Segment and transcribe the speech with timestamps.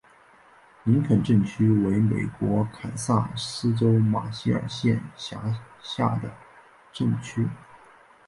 [0.83, 6.35] 林肯镇区为美国堪萨斯州马歇尔县辖下的
[6.91, 7.47] 镇区。